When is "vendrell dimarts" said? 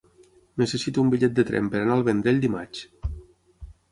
2.09-2.83